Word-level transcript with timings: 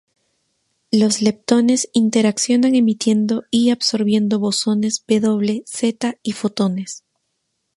Los 0.89 1.21
leptones 1.21 1.87
interaccionan 1.93 2.73
emitiendo 2.73 3.43
y 3.51 3.69
absorbiendo 3.69 4.39
bosones 4.39 5.05
W, 5.05 5.61
Z 5.67 6.15
y 6.23 6.31
fotones. 6.31 7.03